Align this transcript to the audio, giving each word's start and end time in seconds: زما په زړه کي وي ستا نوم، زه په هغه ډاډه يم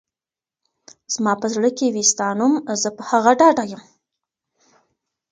زما 1.13 1.33
په 1.41 1.47
زړه 1.55 1.69
کي 1.77 1.87
وي 1.93 2.03
ستا 2.11 2.27
نوم، 2.39 2.53
زه 2.81 2.89
په 2.97 3.03
هغه 3.09 3.31
ډاډه 3.39 3.63
يم 3.71 3.81